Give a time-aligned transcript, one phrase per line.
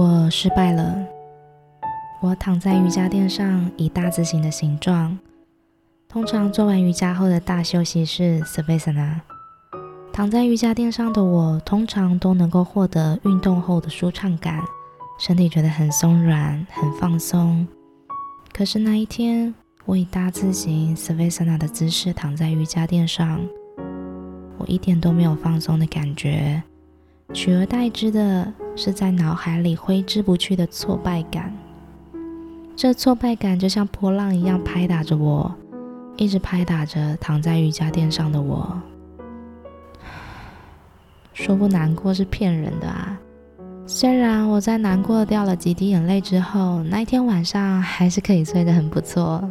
[0.00, 0.96] 我失败了。
[2.22, 5.18] 我躺在瑜伽垫上，以大字形的形状。
[6.08, 9.20] 通常做完瑜伽后的大休息是 Savasana。
[10.10, 14.62] 躺在瑜伽垫上的我，通常都能够获得运动后的舒畅感，
[15.18, 17.68] 身体觉得很松软、很放松。
[18.54, 19.54] 可是那一天，
[19.84, 23.38] 我以大字形 Savasana 的姿势躺在瑜伽垫上，
[24.56, 26.62] 我一点都没有放松的感觉，
[27.32, 31.52] 取而代之的是在脑海里挥之不去的挫败感。
[32.76, 35.54] 这挫败感就像波浪一样拍打着我。
[36.16, 38.78] 一直拍打着躺在瑜伽垫上的我，
[41.32, 43.18] 说不难过是骗人的啊！
[43.86, 49.42] 虽然我在难过掉了几滴眼泪之后，那一天晚上还是可以睡得很不错。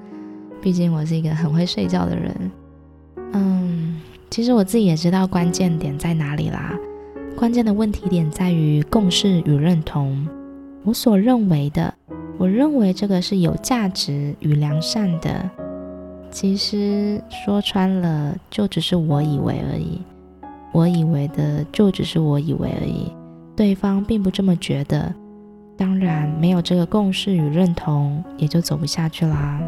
[0.60, 2.50] 毕竟我是一个很会睡觉的人。
[3.32, 6.78] 嗯，其实我自己也知道关键点在哪里啦。
[7.42, 10.28] 关键的问题点在于共识与认同。
[10.84, 11.92] 我所认为的，
[12.38, 15.50] 我认为这个是有价值与良善的。
[16.30, 20.00] 其实说穿了，就只是我以为而已。
[20.70, 23.10] 我以为的，就只是我以为而已。
[23.56, 25.12] 对方并不这么觉得。
[25.76, 29.60] 当然，没有这个共识与认同，也就走不下去啦。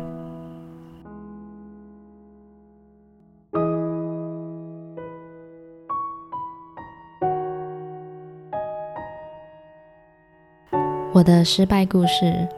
[11.15, 12.49] 我的失败故事。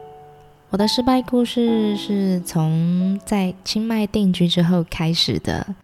[0.71, 5.75] 我的失败故事是从在清迈定居之后开始的，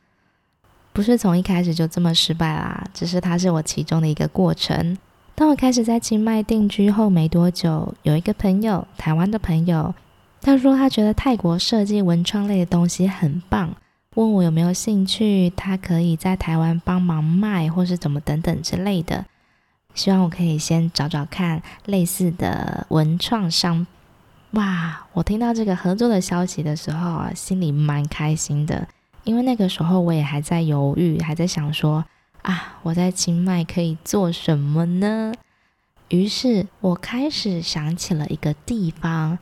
[0.91, 4.97] 不是从一开始就这么失败啦，只是它是我其中的一个过程。
[5.35, 9.93] 当我开始在清迈定居后没多久，有一个朋友，台湾的朋友，
[10.41, 13.69] 他说他觉得泰国设计文创类的东西很棒，
[14.15, 19.23] 问我有没有兴趣，他可以在台湾帮忙卖或是怎么等等之类的，
[19.93, 23.85] 希望我可以先找找看类似的文创商。
[24.51, 25.07] 哇！
[25.13, 28.87] 我听到这个合作的消息的时候啊，心里蛮开心的，
[29.23, 32.05] 因为那个时候我也还在犹豫，还在想说
[32.43, 35.33] 啊，我在清迈可以做什么呢？
[36.09, 39.39] 于是我开始想起了一个地方，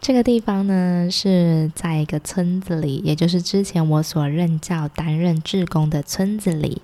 [0.00, 6.82] 这个地方呢是在一个村子里，也就是之前我所任教担任志工的村子里。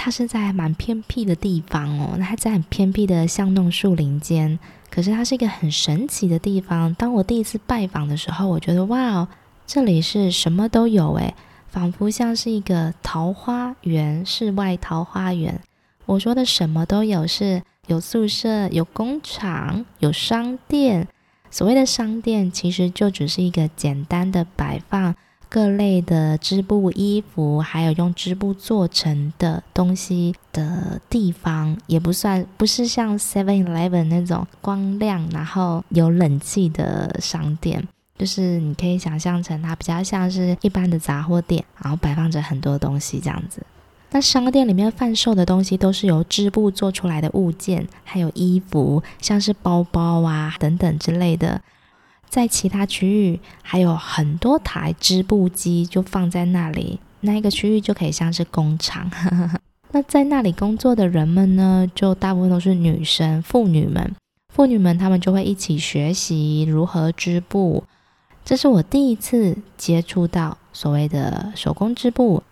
[0.00, 4.56] 它是在蛮偏僻的地方哦，它在很偏僻的巷弄树林间。
[4.88, 6.94] 可是它是一个很神奇的地方。
[6.94, 9.28] 当我第一次拜访的时候，我觉得哇哦，
[9.66, 11.34] 这里是什么都有诶，
[11.68, 15.60] 仿佛像是一个桃花源，世外桃花源。
[16.06, 21.08] 我说的什么都有，是有宿舍、有工厂、有商店。
[21.50, 25.14] 所谓的商店，其实就只是一个简单的摆放。
[25.48, 37.86] 各类的织布衣服，还有用织布做成的东西的地方，也不算不是像 Seven Eleven 那种光亮，然后有冷气的商店，
[38.18, 43.62] 就是你可以想象成它比较像是一般的杂货店，然后摆放着很多东西这样子。
[44.10, 51.60] 那商店里面贩售的东西都是由织布做出来的物件，还有衣服，像是包包啊等等之类的。
[52.28, 57.00] 在其他区域还有很多台织布机，就放在那里。
[57.20, 59.10] 那一个区域就可以像是工厂。
[59.90, 64.14] 那在那里工作的人们呢，就大部分都是女生、妇女们。
[64.54, 67.82] 妇女们她们就会一起学习如何织布。
[68.44, 72.42] 这是我第一次接触到所谓的手工织布。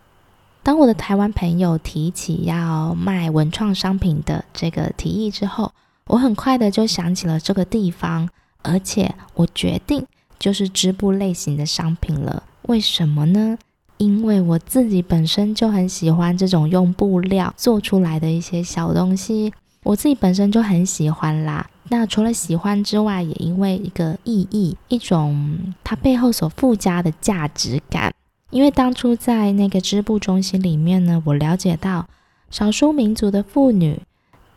[0.62, 5.72] 当我的台湾朋友提起要卖文创商品的这个提议之后，
[6.06, 8.28] 我很快的就想起了这个地方。
[8.66, 10.04] 而且我决定
[10.38, 12.42] 就是织布类型的商品了。
[12.62, 13.56] 为什么呢？
[13.98, 21.66] 因为我自己本身就很喜欢这种用布料做出来的一些小东西，我自己本身就很喜欢啦。
[21.88, 28.12] 那除了喜欢之外，也因为一个意义，一种它背后所附加的价值感。
[28.50, 32.06] 因为当初在那个织布中心里面呢，我了解到
[32.50, 34.00] 少数民族的妇女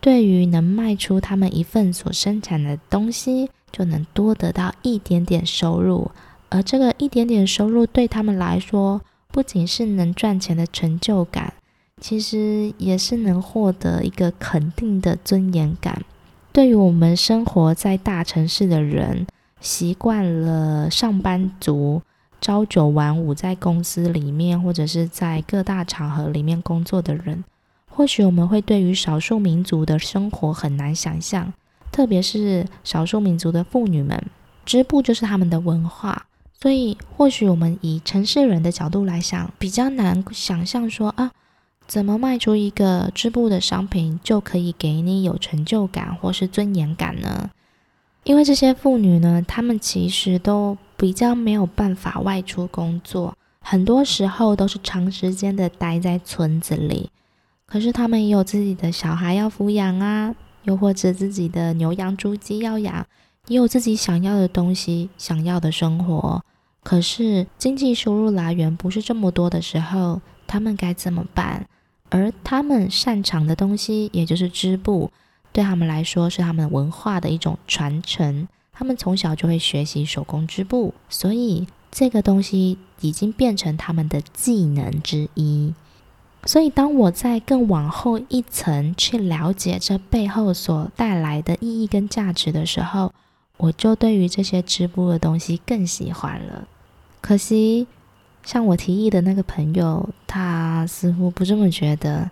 [0.01, 3.49] 对于能卖出他们一份所生产的东西。
[3.71, 6.11] 就能多得到一点点收入，
[6.49, 9.01] 而这个一点点收入对他们来说，
[9.31, 11.53] 不仅是能赚钱的成就感，
[12.01, 16.03] 其实也是能获得一个肯定的尊严感。
[16.51, 19.27] 对于我们生活在大城市的人，
[19.61, 22.01] 习惯了上班族
[22.41, 27.43] 朝九晚五，在公司里面或者是在各大场合里面工作的人，
[27.87, 31.53] 或许我们会对于少数民族的生活很难想象。
[31.91, 34.21] 特别是少数民族的妇女们，
[34.65, 36.25] 织布就是他们的文化，
[36.59, 41.31] 所以或许我们以城市人的角度来想，比较难想象说啊，
[41.87, 47.49] 怎么卖出一个织布的商品就可以给你有成就感或是尊严感呢？
[48.25, 57.09] 因为这些妇女呢，她们其实都比较没有办法外出工作，很多时候都是长时间的待在村子里。
[57.65, 63.05] 可是她们也有自己的小孩要抚养啊，又或者自己的牛羊猪鸡要养，
[63.47, 66.43] 也有自己想要的东西、想要的生活。
[66.83, 71.67] 可是经济收入来源不是这么多的时候，他们该怎么办？
[72.09, 75.11] 而他们擅长的东西，也就是织布，
[75.51, 78.47] 对他们来说是他们文化的一种传承。
[78.71, 85.73] 他们从小就会学习手工织布，所以这个东西已经变成他们的技能之一。
[86.45, 93.11] 所以当我在更往后一层去了解这背后所带来的意义跟价值的时候，
[93.57, 96.67] 我就对于这些织布的东西更喜欢了。
[97.21, 97.87] 可惜，
[98.43, 102.31] 像我提议的那个朋友，他似乎不这么觉得，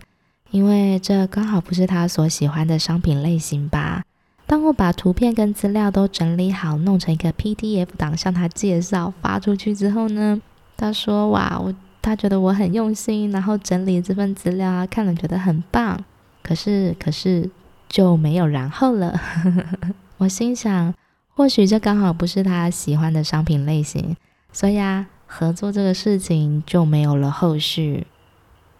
[0.51, 4.03] 因为这刚好不是他所喜欢的商品类型吧。
[4.45, 10.41] 当我把图片跟资料都整理好，弄成一个 PDF 档向他介绍发出去之后呢，
[10.77, 11.75] 他说：“哇，我
[12.07, 16.01] 他觉得我很用心，然后整理这份资料啊，看了觉得很棒。
[16.41, 17.49] 可是，可是
[17.89, 19.19] 就没有然后了。
[20.17, 20.93] ”我心想。
[21.35, 24.17] 或许这刚好不是他喜欢的商品类型，
[24.51, 28.07] 所以啊，合作这个事情就没有了后续。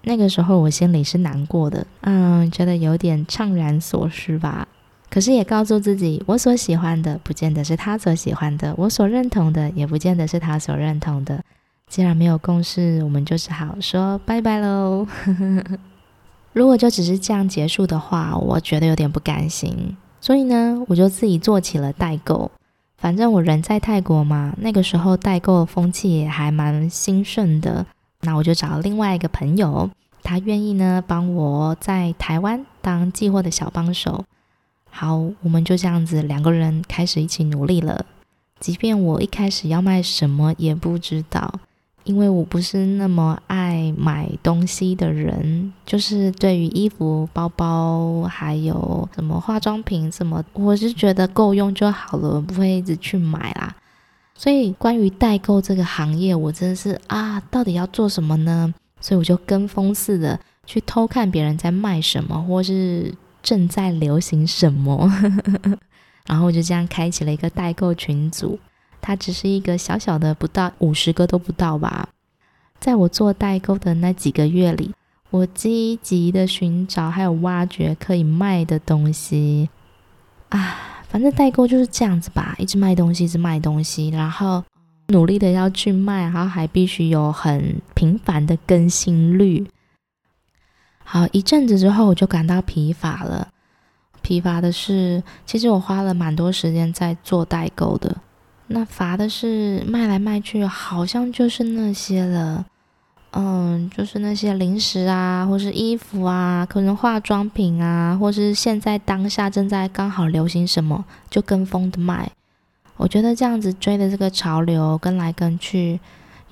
[0.01, 4.67] 那个时候我心里是难过的，嗯，觉得有点怅然所失吧。
[5.07, 11.43] 可是也告诉自己，我所喜欢的不见得是他所喜欢的，我所认同的也不见得是他所认同的。
[11.89, 15.07] 既然没有共识，我们就只好说拜拜喽。
[16.53, 19.95] 如果就只是这样结束的话，我觉得有点不甘心。
[20.19, 22.51] 所以呢，我就自己做起了代购。
[22.97, 27.85] 反正我人在泰国嘛，那个时候代购风气也还蛮兴盛的。
[28.21, 29.89] 那我就找另外一个朋友，
[30.23, 34.25] 他愿意呢帮我在台湾当寄货的小帮手。
[34.89, 38.03] 好，我们就这样子两个人开始一起努力了。
[38.59, 41.59] 即便我一开始要卖什么也不知道。
[42.07, 53.75] 因为我不是那么爱买东西的人，就是对于衣服、包包，还有什么化妆品什么，我是觉得够用就好了，不会一直去买啦。
[54.33, 58.73] 所以关于代购这个行业，我真的是啊，到底要做什么呢？
[59.01, 63.13] 所以我就跟风似的去偷看别人在卖什么，或是
[63.43, 65.11] 正在流行什么，
[66.25, 68.57] 然后我就这样开启了一个代购群组。
[69.07, 72.09] 它只是一个小小的，不到五十个都不到吧。
[72.77, 74.93] 在我做代购的那几个月里，
[75.29, 79.69] 我积极的寻找还有挖掘可以卖的东西
[80.49, 81.05] 啊。
[81.07, 84.61] 反正代购就是这样子吧，一直卖东西，一直卖东西，然后
[85.07, 89.65] 努力的要去卖，然后还必须有很频繁的更新率。
[91.05, 93.47] 好，一阵子之后，我就感到疲乏了。
[94.21, 98.17] 疲乏的是，其实我花了蛮多时间在做代购的。
[98.67, 102.65] 那罚的是卖来卖去，好像就是那些了，
[103.31, 112.29] 嗯，就是那些零食啊，或是衣服啊，可能化妆品啊，或是现在当下正在刚好流行什么，就跟风的卖。
[112.97, 115.99] 我觉得这样子追的这个潮流，跟来跟去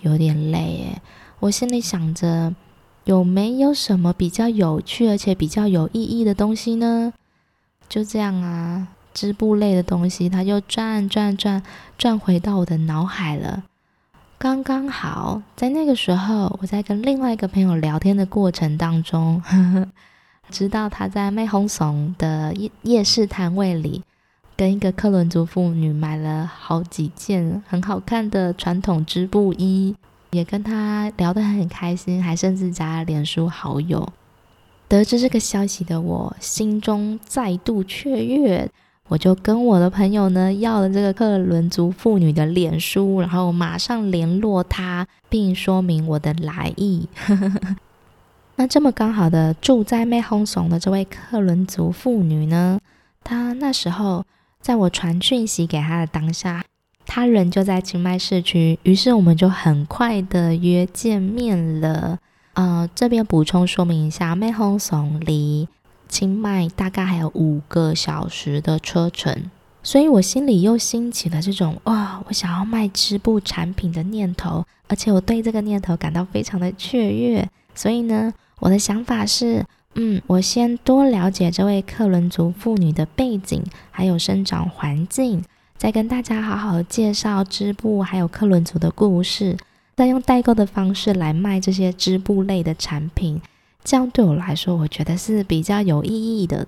[0.02, 1.02] 有点累耶。
[1.40, 2.56] 我心里想着，
[3.04, 7.12] 有没有什么比较有趣而且比较有意义的东西呢？
[7.90, 8.88] 就这样啊。
[9.16, 11.64] 织布类的东西，它就转转转
[11.98, 13.64] 转回到我的脑海了。
[14.38, 19.88] 刚刚好，在那个时候，我在跟另外一个朋友聊天的过程当中，呵呵，
[20.50, 24.04] 知道他在麦红松的夜夜市摊位里，
[24.58, 29.96] 跟一个克伦族妇女买了好几件很好看的传统织布衣，
[30.32, 34.08] 也跟他聊得很开心，还甚至加了脸书好友。
[34.90, 38.70] 得知这个消息的我，心中再度雀跃。
[39.08, 47.08] 我就跟我的朋友呢要了这个克伦族妇女的脸书，然后马上联络她，并说明我的来意。
[48.58, 52.80] 那这么刚好的住在湄公松的这位克伦族妇女呢，
[53.24, 54.26] 她那时候
[54.60, 56.64] 在我传讯息给她的当下，
[57.06, 62.18] 她人就在清迈市区，于是我们就很快的约见面了。
[62.54, 65.68] 呃，这边补充说明一下，湄公松离。
[66.16, 69.52] 清迈大概还有五个小时的车程，
[69.84, 77.46] 所以我心里又兴起了这种哇，我想要卖织布产品的念头，而且我对这个念头感到非常的雀跃。
[77.74, 85.44] 所以呢，我的想法是，嗯，我先多了解这位克伦族妇女的背景，还有生长环境，
[85.78, 89.58] 再跟大家好好介绍织布，还有克伦族的故事，
[89.98, 93.42] 再用代购的方式来卖这些织布类的产品。
[93.86, 96.68] 这样对我来说，我觉得是比较有意义的。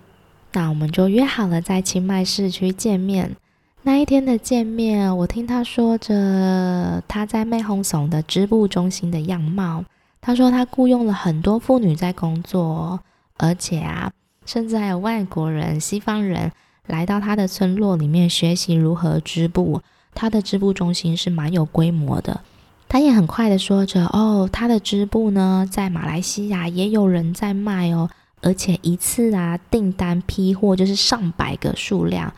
[0.53, 3.35] 那我们就约好了在清迈市区见面。
[3.81, 9.83] 那一天的见面，我听他说着他在妹红怂的织布中心的样貌。
[10.21, 12.99] 他说他雇佣了很多妇女在工作，
[13.37, 14.11] 而且啊，
[14.45, 16.51] 甚至还有外国人、西方人
[16.85, 19.81] 来到他的村落里面学习如何织布。
[20.13, 22.41] 他的织布中心是蛮有规模的。
[22.89, 28.09] 他也很快的说着：“哦，他的织布呢，在马来西亚也有人在卖哦，
[28.41, 32.33] 而且一次啊订单批货就是上百个数量。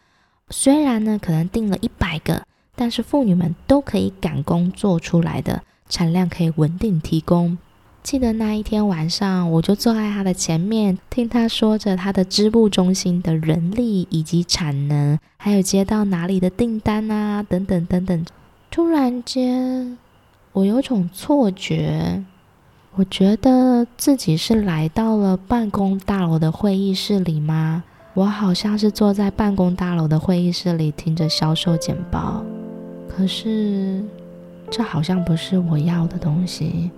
[0.49, 2.43] 虽然呢可能订了一百个，
[2.75, 7.55] 但是妇女们都可以赶工做出来的，产量可以稳定提供。
[8.01, 18.25] 记得那一天晚上，我就坐在他的前面，听他说着他的织布中心的人力以及产能，还有接到哪里的订单啊，等等等等。
[18.71, 19.95] 突然间。”
[20.59, 22.21] 我有种错觉，
[22.95, 27.81] 我觉得自己是来到了办公大楼的会议室里吗？
[28.13, 32.43] 我好像是坐在办公大楼的会议室里听着销售简报，
[33.07, 34.03] 可是
[34.69, 36.91] 这好像不是我要的东西。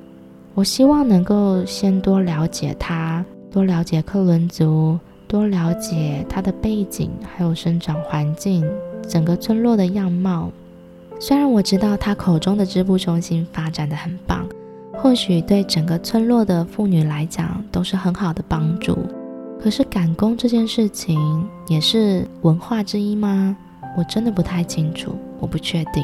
[0.56, 8.68] 我希望能够先多了解他，多了解克伦族，多了解他的背景，还有生长环境，
[9.08, 10.52] 整个村落的样貌。
[11.22, 14.44] 虽然我知道他口中的织布中心发展的很棒，
[14.92, 18.98] 或许对整个村落的妇女来讲都是很好的帮助，
[19.62, 23.56] 可是赶工这件事情也是文化之一吗？
[23.96, 26.04] 我真的不太清楚，我不确定。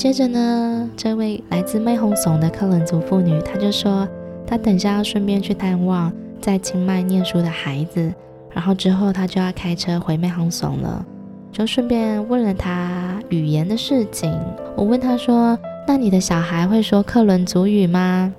[0.00, 4.08] 接着呢，这位来自湄宏怂的克伦族妇女，她就说，
[4.46, 8.10] 她等下要顺便去探望在清迈念书的孩子，
[8.50, 11.04] 然后之后她就要开车回湄宏怂了，
[11.52, 14.34] 就顺便问了她语言的事情。
[14.74, 18.32] 我问她说：“那你的小孩会说克伦族语吗？”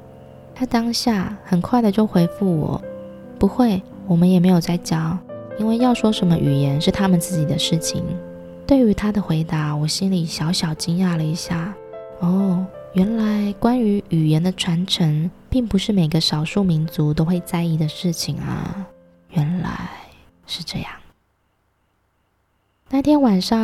[0.55, 2.81] 她当下很快的就回复我
[3.37, 5.15] ：“不会，我们也没有在教，
[5.59, 8.03] 因为要说什么语言是他们自己的事情。”
[8.71, 11.75] 对于他的回答，我心里小小惊讶了一下。
[12.21, 18.87] 哦，原来关于语言的传承，并不是每个少数民族都会在意的事情啊。
[19.31, 19.89] 原来
[20.47, 20.89] 是这样。
[22.89, 23.59] 那天晚上，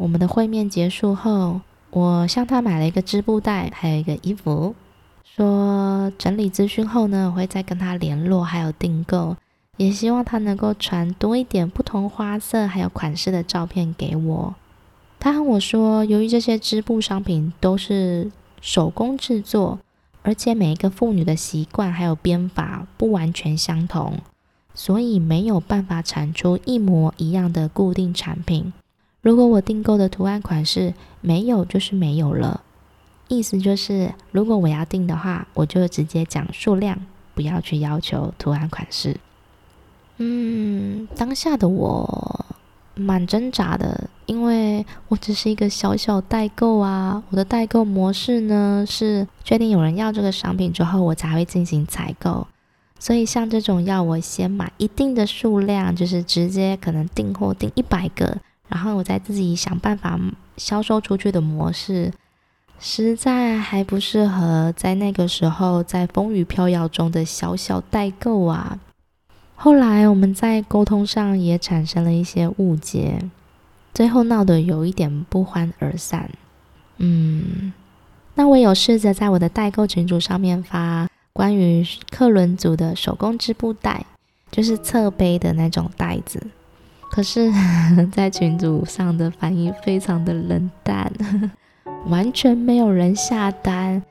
[0.00, 4.74] 我们的会面结束后，我向他买了一个织布袋，还有一个衣服，
[5.22, 9.36] 说整理资讯后呢，我会再跟他联络，还有订购。
[9.76, 14.54] 也希望他能够传多一点不同花色还有款式的照片给我。
[15.18, 18.30] 他和我说，由于这些织布商品都是
[18.60, 19.78] 手工制作，
[20.22, 24.18] 而且每一个妇女的习惯还有编法不完全相同，
[24.74, 28.72] 所以没有办法产出一模一样的固定产品。
[29.20, 32.62] 如果我订购的图案款式没有，就是没有了。
[33.28, 36.98] 意思就是，如果我要订的话，我就直接讲数量，
[37.34, 39.16] 不要去要求图案款式。
[40.18, 42.46] 嗯，当下的我
[42.94, 47.22] 蛮挣扎的，因为我只是一个小小代购啊。
[47.30, 52.46] 我的代购模式呢，是确定有人要这个商品之后，我才会进行采购。
[52.98, 60.18] 所以像这种要我先买一定的数量，就是直接可能订货订一百个，然后我再自己想办法
[60.56, 62.10] 销售出去的模式，
[62.80, 68.78] 实在还不适合在那个时候在风雨飘摇中的小小代购啊。
[69.58, 73.18] 后来我们在沟通上也产生了一些误解，
[73.92, 76.30] 最后闹得有一点不欢而散。
[76.98, 77.72] 嗯，
[78.34, 84.04] 那我有试着在我的代购群组上面发关于克伦族的手工织布袋，
[84.50, 86.40] 就是侧背的那种袋子。
[87.10, 87.50] 可是，
[88.12, 91.10] 在群组上的反应非常的冷淡，
[92.08, 94.02] 完全没有人下单，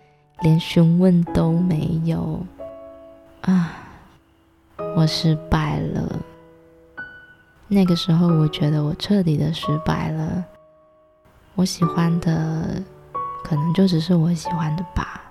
[0.41, 2.43] 连询问都没有。
[3.41, 3.84] 啊。
[4.95, 6.19] 我失败了。
[7.67, 10.45] 那个时候，我觉得我彻底的失败了。
[11.55, 12.81] 我喜欢的，
[13.43, 15.21] 可能就只是我喜欢的吧。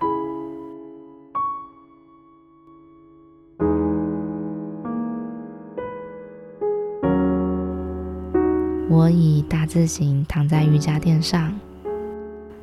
[8.91, 11.53] 我以大字型躺在瑜伽垫上，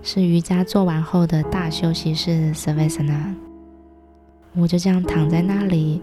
[0.01, 3.35] 是瑜伽做完后的大休息室 Savasana。
[4.53, 6.01] 我就这样躺在那里。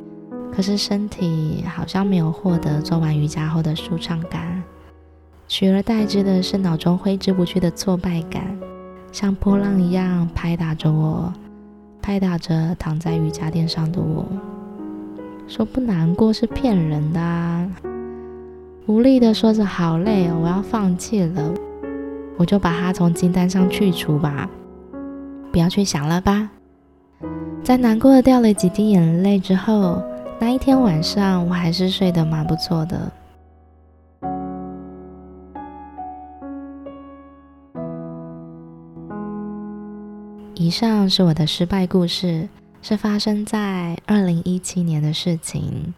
[0.53, 4.63] 可是身体好像没有获得做完瑜伽后的舒畅感，
[5.47, 8.59] 取而代之的是脑中挥之不去的挫败感，
[9.13, 11.33] 像波浪一样拍打着我，
[12.03, 14.27] 拍打着躺在瑜伽垫上的我。
[15.47, 17.71] 说不难过是骗人的啊。
[18.87, 21.55] 无力的说着好累哦，我要放弃了，
[22.37, 24.49] 我就把它从清单上去除吧，
[25.53, 26.51] 不要去想了吧。
[27.63, 30.03] 在难过的掉了几滴眼泪之后，
[30.41, 33.11] 那一天晚上我还是睡得蛮不错的。
[40.55, 42.49] 以上是我的失败故事，
[42.83, 45.95] 是发生在二零一七年的事情。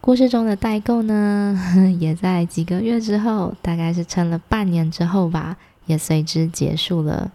[0.00, 1.58] 故事中的代购呢，
[1.98, 7.30] 也在几个月之后，大概是撑了半年之后吧，也随之结束了。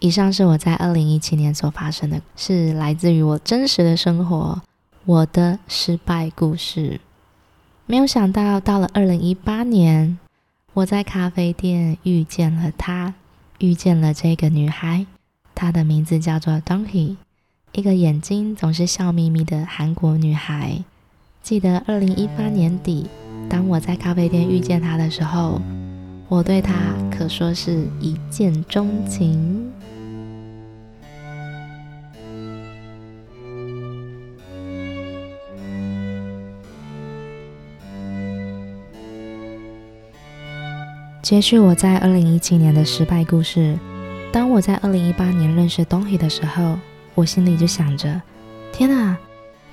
[0.00, 4.60] 以上是我在二零一七年所发生的，是来自于我真实的生活，
[5.06, 6.98] 我的失败故事。
[7.84, 10.18] 没有想到，到了二零一八年，
[10.72, 13.12] 我在咖啡店遇见了她，
[13.58, 15.04] 遇见了这个女孩，
[15.54, 17.16] 她的名字叫做 Donkey，
[17.72, 20.82] 一个眼睛总是笑眯眯的韩国女孩。
[21.42, 23.06] 记得二零一八年底，
[23.50, 25.60] 当我在咖啡店遇见她的时候，
[26.28, 26.72] 我对她
[27.10, 29.70] 可说是一见钟情。
[41.24, 43.78] 接续我在二零一七年的失败故事，
[44.30, 46.78] 当我在二零一八年认识 Donghee 的时候，
[47.14, 48.20] 我心里就想着：
[48.70, 49.16] 天哪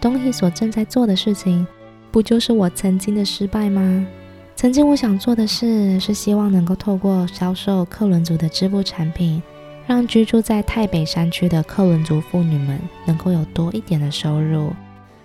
[0.02, 1.68] ！Donghee 所正在做的事情，
[2.10, 4.08] 不就是我曾经的失败吗？
[4.56, 9.44] 曾经我想做的事，是希望能够透过销售克伦族的织布产品，
[9.86, 14.72] 让居住在太北山区的克伦族妇女们能够有多一点的收入。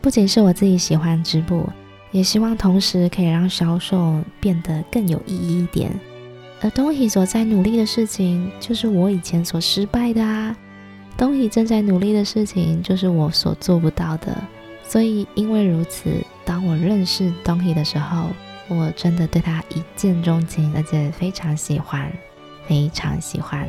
[0.01, 1.69] 不仅是我自己喜欢织布，
[2.11, 5.89] 也希望同时可以让销售变得更有意义一点。
[6.67, 10.57] 而 Donghee 所在努力的事情，就是我以前所失败的啊。
[11.17, 14.37] Donghee 正在努力的事情，就是我所做不到的。
[14.83, 16.11] 所以，因为如此，
[16.45, 18.31] 当我认识 Donghee 的时候，
[18.67, 22.13] 我真的对他一见钟情，而且非常喜欢，
[22.67, 23.65] 非常喜欢。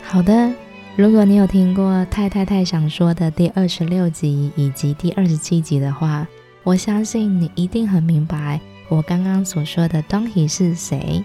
[0.00, 0.52] 好的，
[0.94, 6.24] 如果你有听过太太太想说的第二十六集以及第二十七集的话，
[6.64, 11.22] 我相信你一定很明白我刚刚所说的 Donghee 是谁。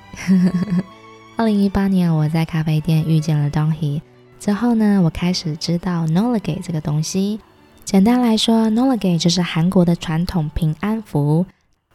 [1.38, 4.02] 二零一八年，我在咖啡店遇见了 Doni，。
[4.38, 7.39] 之后呢，我开始知道 Nollagay 这个东西。
[7.86, 11.45] 简单来说，Nollagay 就是韩国的传统平安符。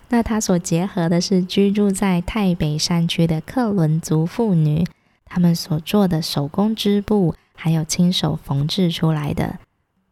[0.09, 4.87] 那它所结合的是居住在泰北山区的克伦族妇女，
[5.27, 9.59] 她们所做的手工织布，还有亲手缝制出来的。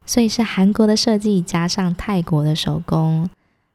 [0.04, 3.28] 所以是韩国的设计加上泰国的手工。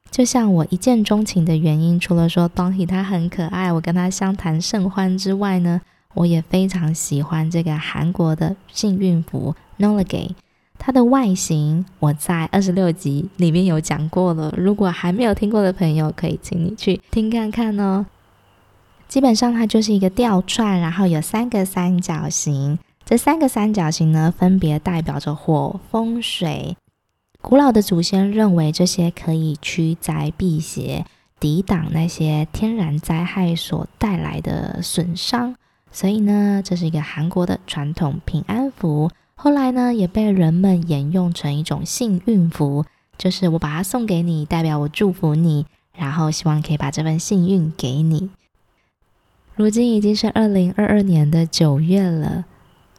[0.09, 5.81] 就像我一见钟情的原因，除了说 Donghee 他很可爱，我跟他相谈甚欢之外呢。
[6.13, 10.31] 我也非常喜欢这个韩国的幸运符 Nollagay，
[10.79, 14.51] 它的外形我在二十六集里面有讲过了。
[14.57, 18.07] 如果还没有听过的朋友，可以请你去听看看哦。
[19.07, 26.75] 基本上它就是一个吊串，然后有三个三角形，这三个三角形呢，分别代表着火、风、水。
[27.41, 31.05] 古老的祖先认为这些可以驱灾避邪，
[31.39, 35.55] 抵挡那些天然灾害所带来的损伤。
[35.89, 42.83] 所以呢，这是一个韩国的传统平安符，后来呢也被人们沿用成一种幸运符，
[43.17, 45.65] 就是我把它送给你，代表我祝福你，
[45.95, 48.29] 然后希望可以把这份幸运给你。
[49.55, 52.43] 如今已经是二零二二年的九月了，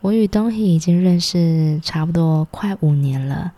[0.00, 3.52] 我与 Donghee 已经认识差不多快五年了。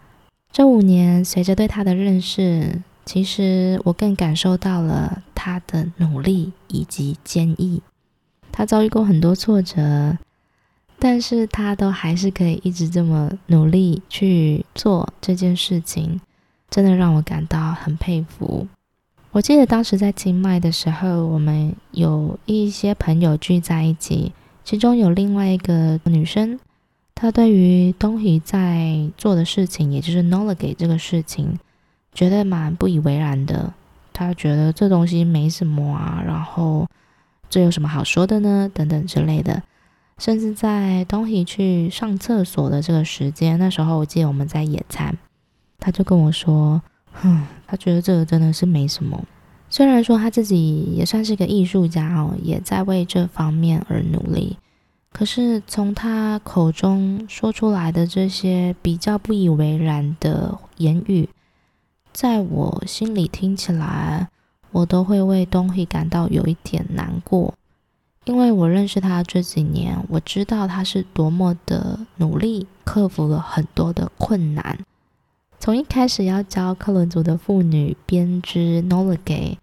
[0.51, 7.83] 这五年，随着对他的认识，其实我更感受到了他的努力以及坚毅。
[8.51, 10.19] 他遭遇过很多挫折，
[10.99, 16.21] 但是他都还是可以一直这么努力去做这件事情，
[16.69, 18.67] 真的让我感到很佩服。
[19.33, 24.33] 我记得当时在清迈的时候，我们有一些朋友聚在一起，
[24.71, 26.61] 其中有另外一个女生，
[27.17, 31.59] 她对于 Donghee 在做的事情，也就是 Nollagay 这个事情，
[32.15, 33.75] 觉得蛮不以为然的。
[34.13, 36.87] 她觉得这东西没什么啊，然后。
[37.49, 38.71] 这有什么好说的呢？
[38.73, 39.61] 等等之类的，
[40.19, 45.19] 甚至在 Donghee 去上厕所的这个时间，那时候我记得我们在野餐，
[45.81, 46.81] 他就跟我说
[47.11, 49.21] ：“哼，他觉得这个真的是没什么。
[49.71, 54.59] 虽然说他自己也算是个艺术家哦，也在为这方面而努力，
[55.11, 61.31] 可是从他口中说出来的这些比较不以为然的言语，
[62.13, 64.29] 在我心里听起来。”
[64.73, 67.55] 我都会为 Donghee 感到有一点难过，
[68.25, 74.79] 因为我认识他这几年，我知道他是多么的努力，克服了很多的困难。
[75.61, 79.59] 从一开始要教克伦族的妇女编织 Nola Gay，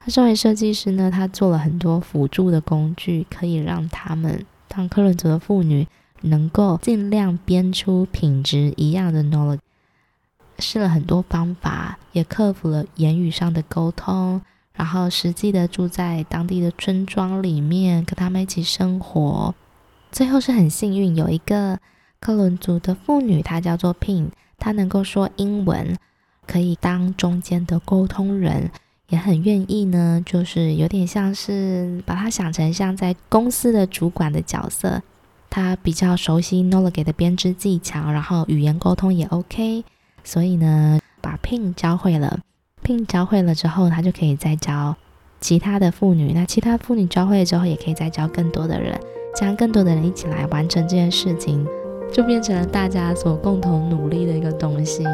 [0.00, 5.86] 他身为设计师呢，他做了很多辅助的工具，可以让他们当克伦族的妇女
[6.22, 9.60] 能够尽量编出品质一样的 Nola。
[10.58, 14.42] 试了很多方法，也克服了言语上的沟通。
[14.74, 19.54] 然后实际的住在当地的村庄里面，跟他们一起生活。
[20.10, 21.78] 最后是很幸运，有一个
[22.18, 25.96] 克伦族的妇女，她叫做 Pin，他能够说英文，
[26.46, 28.70] 可以当中间的沟通人，
[29.08, 35.02] 也很愿意呢，就是有点像是把他想成像在公司的主管的角色。
[35.50, 39.84] 他比较熟悉 Nola Gay 的编织技巧，然后语言沟通也 OK，
[40.24, 42.40] 所以呢，把 Pin 教会了。
[42.84, 44.96] 并教会了之后，他就可以再教
[45.40, 46.32] 其他的妇女。
[46.32, 48.98] 那其他妇女教会了之后，也可以再教更多的人，
[49.36, 51.64] 这样更多的人一起来完成这件事情，
[52.12, 55.04] 就变成了大家所共同努力的一个东西。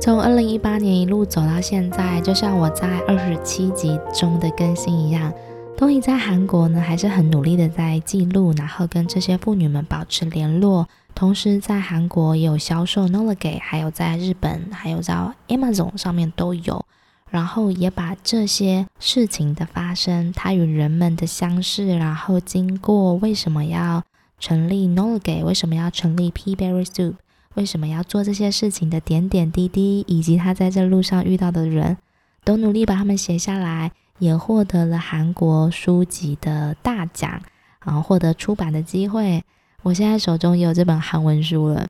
[0.00, 5.30] 从二零一八年一路走到现在，就像我在二十七集中的更新一样。
[5.76, 10.88] 东怡在韩国呢，还是很努力的在记录，然后跟这些妇女们保持联络。
[11.14, 15.14] 同时在韩国也有销售 Nola Gay，还有在日本，还有在
[15.48, 16.84] Amazon 上面都有。
[17.30, 24.02] 然后也把这些事情的发生，他与人们的相识，然后经过为什么要
[24.38, 27.14] 成立 n o l g a y 为什么要成立 Pea Berry Soup，
[27.54, 31.96] 为什么要做这些事情的点点滴滴，以及他在这路上遇到的人，
[32.44, 33.92] 都努力把他们写下来。
[34.20, 37.40] 也获得了韩国书籍的大奖，
[37.82, 39.42] 然后获得出版的机会。
[39.82, 41.88] 我现在手中也有这本韩文书了，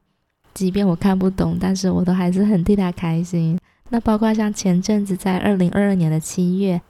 [0.55, 3.59] 即便我看不懂，但是我都还是很替他开心。
[3.91, 6.81] 那包括像前阵子在二零二二年的七月，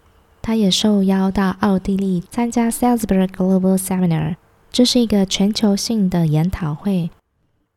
[0.40, 4.36] 他也受邀到奥地利参加 Salzburg Global Seminar，
[4.70, 7.10] 这是一个全球性的研讨会。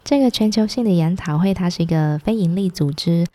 [0.04, 3.26] 这个全球性的研讨会，它是一个非营利组织。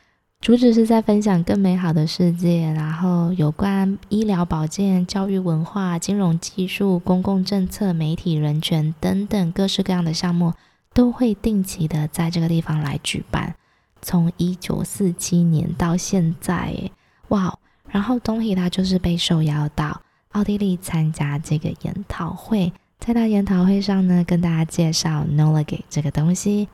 [0.40, 10.52] 主旨是在分享更美好的世界，然后有关医疗保健、教育文化、金融技术、公共政策、媒体人权等等各式各样的项目，
[10.92, 13.56] 都会定期的在这个地方来举办。
[14.00, 16.90] 从一九四七年到现在，
[17.28, 17.58] 哇！
[17.90, 26.68] 然后东仪他就是被受邀到奥地利参加这个研讨会，在他研讨会上呢，跟大家介绍 Nola Gay 这个东西。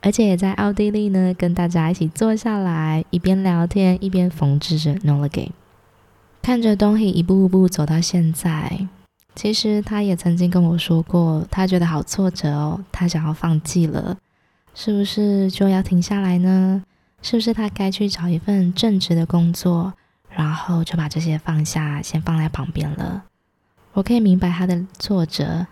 [0.00, 5.52] 而且也在奥地利呢，跟大家一起坐下来，一边聊天一边缝制着 Nola Gay。
[6.40, 8.88] 看着东西一步步走到现在，
[9.34, 14.16] 其实他也曾经跟我说过，他觉得好挫折哦，他想要放弃了，
[14.78, 16.82] 是不是就要停下来呢？
[17.22, 19.94] 是不是他该去找一份正职的工作，
[20.28, 23.24] 然后就把这些放下，先放在旁边了？
[23.94, 25.66] 我可以明白他的挫折，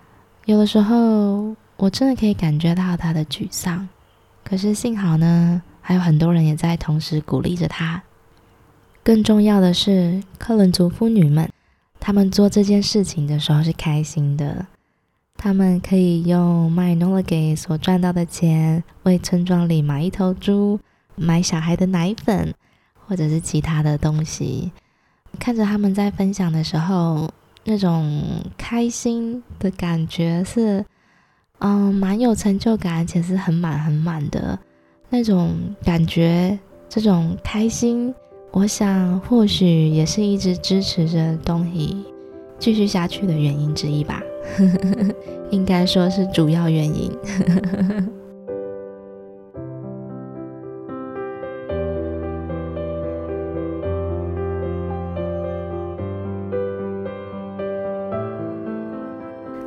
[0.47, 3.87] 有的时候我真的可以感觉到他的沮丧。
[4.43, 8.03] 可是幸好呢，还有很多人也在同时鼓励着他。
[9.03, 11.51] 更重要的是，克伦族妇女们，
[12.01, 14.67] 她们做这件事情的时候是开心的。
[15.44, 20.80] 他们可以用卖 Nola Gay 所赚到的钱，为村庄里买一头猪，
[21.16, 22.54] 买小孩的奶粉，
[23.07, 24.72] 或者是其他的东西。
[25.38, 27.30] 看着他们在分享的时候，
[27.64, 30.83] 那种开心的感觉是。
[31.59, 34.59] 嗯，蛮有成就感，而且是很满很满的
[35.11, 35.54] 那种
[35.85, 38.14] 感觉，这种开心，
[38.50, 42.02] 我想或许也是一直支持着东西
[42.64, 44.22] 继续下去的原因之一吧，
[45.53, 47.12] 应该说是主要原因。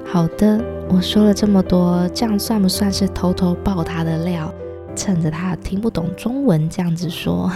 [0.04, 0.60] 好的。
[0.90, 4.52] 我说了这么多，这样算不算是偷偷爆他的料？
[4.96, 7.52] 趁着他听不懂中文这样子说，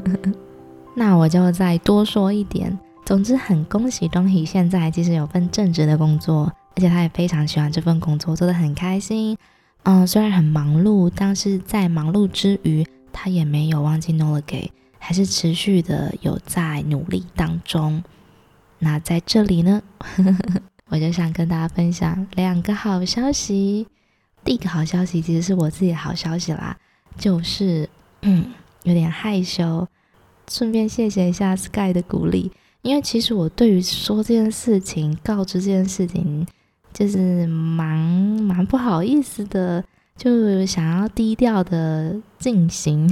[0.96, 2.78] 那我就再多说一点。
[3.08, 9.34] 总之，很恭喜东仪现在其实有份正职的工作，而且他也非常喜欢这份工作，做得很开心。
[9.84, 18.04] 嗯，虽然很忙碌，但是在忙碌之余，他也没有忘记 Nola Gay，还是持续的有在努力当中。
[18.78, 19.80] 那在这里呢？
[20.90, 23.86] 我就想跟大家分享两个好消息。
[24.44, 26.76] 第一个好消息其实是我自己的好消息啦，
[27.16, 27.88] 就是
[28.20, 29.88] 嗯有点害羞，
[30.50, 32.52] 顺便谢谢一下 Sky 的鼓励。
[32.82, 36.46] 因为其实我对于说这件事情、告知这件事情，
[36.92, 37.98] 就是蛮
[38.42, 39.84] 蛮不好意思的。
[40.16, 43.08] 就想要低调的进行，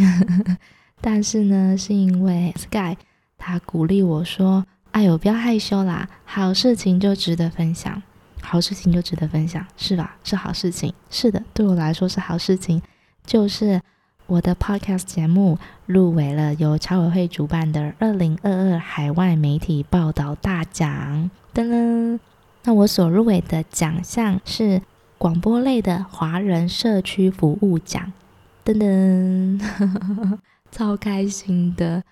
[1.00, 2.96] 但是呢，是因为 Sky
[3.38, 8.02] 他鼓励我说：“哎呦，不要害羞啦，好事情就值得分享，
[8.42, 10.16] 好事情就值得分享，是吧？
[10.24, 12.82] 是好事情，是的，对我来说是好事情，
[13.24, 13.80] 就是
[14.26, 22.18] 我的 Podcast 节目入围了由侨委会主办的二零二二海外媒体报道大奖，噔噔，
[22.64, 24.82] 那我所入围的奖项是。
[25.18, 28.12] 广播类的华人社区服务奖，
[28.62, 29.58] 噔噔，
[30.70, 32.04] 超开心的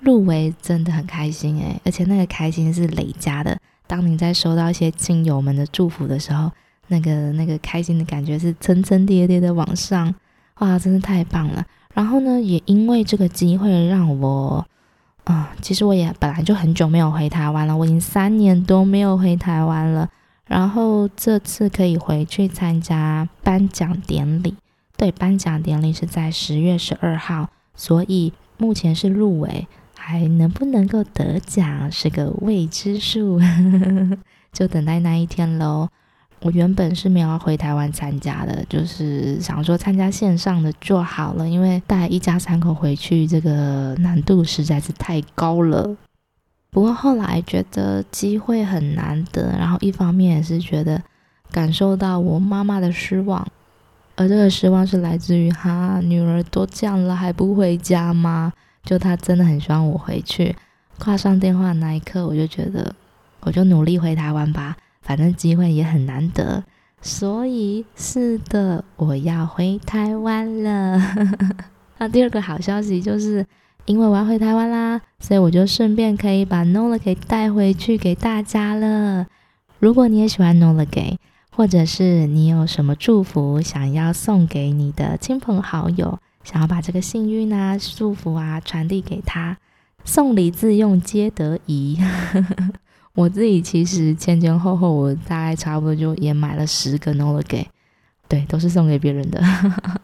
[0.00, 3.58] 入围，真的很开心诶，而且那个开心是累加的。
[3.86, 6.52] 当你在收到一些亲友们的祝福的时候，
[6.88, 10.14] 那个那个开心的感觉是层层叠叠的往上，
[10.60, 11.62] 哇，真的太棒了。
[11.92, 14.64] 然后呢，也因为这个机会让我，
[15.24, 20.08] 啊、呃，其实我也本来就很久没有回台湾了，我已经三年多没有回台湾了。
[20.46, 24.54] 然后这次可以回去参加颁奖典礼，
[24.96, 33.40] 对，颁奖典礼是在十月十二号，所以目前是入围，还能不能够得奖是个未知数，
[34.52, 35.88] 就等待那一天喽。
[36.42, 45.96] 我原本是没有要回台湾参加的，就是想说参加线上的就好了，因为带一家三口回去这个难度实在是太高了。
[46.70, 51.02] 不过后来觉得机会很难得，然后一方面也是觉得
[51.50, 53.46] 感受到我妈妈的失望，
[54.16, 58.52] 而这个失望是来自于哈，女儿都这样了还不回家吗？
[58.84, 60.56] 就她真的很希望我回去。
[60.98, 62.94] 挂上电话那一刻，我就觉得
[63.40, 66.64] 我就努力回台湾吧，反正机会也很难得，
[67.00, 71.00] 所以是的，我要回台湾了。
[71.98, 73.46] 那第二个好消息就是。
[73.86, 79.26] 因为我要回台湾啦，所以我就顺便可以把 Nola 给带回去给大家了。
[79.80, 81.18] 如果你也喜欢 Nola Gay，
[81.50, 89.56] 或者是你有什么祝福想要送给你的亲朋好友，想要把这个幸运啊、祝福啊传递给他，
[90.04, 91.98] 送礼自用皆得宜。
[93.14, 97.68] 我自己其实前前后后，我大概差不多就也买了十个 Nola Gay，
[98.28, 99.42] 对，都是送给别人的。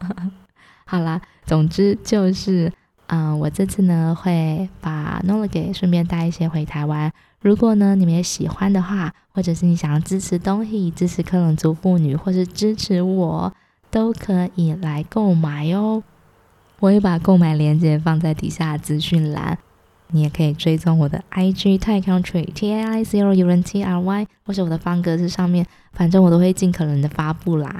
[0.85, 2.71] 好啦，总之就是。
[3.09, 7.09] 嗯，我这次呢会把 Nola Gay 顺便带一些回台湾。
[7.39, 13.53] 如果呢你们也喜欢的话，或者是你想要支持东西、支持克隆族妇女，或是支持我，
[13.89, 16.03] 都可以来购买哦。
[16.81, 19.57] 我会把购买链接放在底下资讯栏，
[20.11, 27.75] 你也可以追踪我的 IG Thai Country T A I C O U N T R Y，或是我的方格子上面，反正我都会尽可能的发布啦。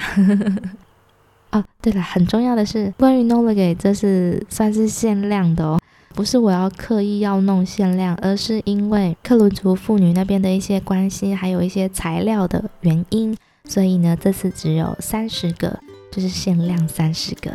[1.51, 5.79] 哦，对了，很重要的是，关于 Nola Gay，这是算是限量的哦，
[6.13, 15.79] 不是我要刻意要弄限量，而是因为克伦族妇女那边的一些关系，还有一些材料的原因，所以呢，这次只有三十个，
[16.11, 17.49] 就是限量三十个。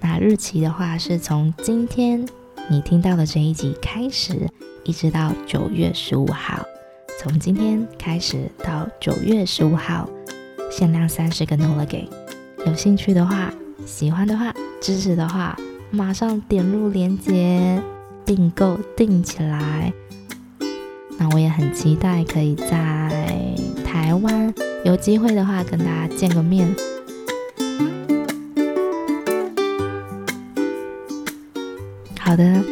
[0.00, 2.26] 那日期的话，是从今天
[2.70, 4.46] 你听到的这一集开始，
[4.84, 6.62] 一直到九月十五号，
[7.18, 10.06] 从今天开始到九月十五号，
[10.70, 12.06] 限量三十个 Nola Gay。
[12.66, 13.50] 有兴趣的话，
[13.86, 15.56] 喜欢的话，支持的话，
[15.90, 17.82] 马上点入链接
[18.26, 19.90] 订购订起来。
[21.18, 24.52] 那我也很期待可以在台湾
[24.84, 26.68] 有机会的话跟大家见个面。
[32.28, 32.62] 好的，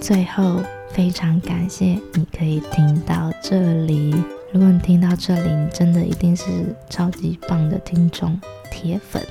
[0.00, 4.12] 最后非常感谢你可以听到这里。
[4.50, 6.44] 如果你听到这里，你真的一定是
[6.90, 8.36] 超级棒的听众。
[8.72, 9.22] 铁粉，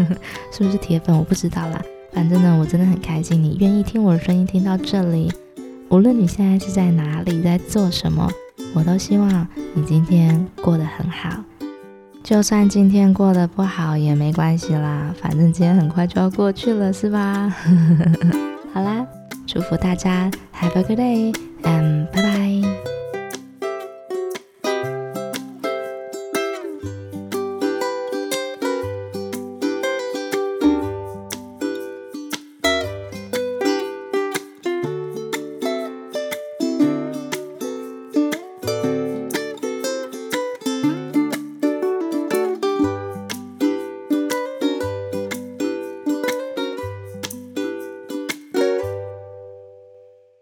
[0.52, 1.16] 是不是铁粉？
[1.16, 1.80] 我不知道啦。
[2.12, 5.32] 反正呢，我真的很开心，你愿意听我的声音听到这里。
[5.88, 8.30] 无论你现在是在哪里，在做什么，
[8.74, 11.42] 我都希望你今天过得很好。
[12.22, 17.50] 就算今天过得不好也没关系啦，反正今天很快就要过去了，是吧？
[18.74, 19.06] 好啦，
[19.46, 22.91] 祝福大家，Have a good day，and 拜拜。